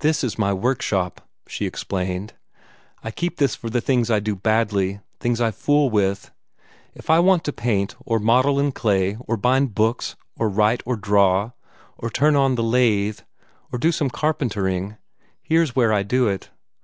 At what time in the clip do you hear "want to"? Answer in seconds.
7.20-7.52